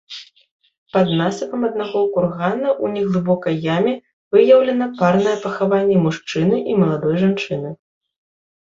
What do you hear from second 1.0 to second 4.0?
насыпам аднаго кургана ў неглыбокай яме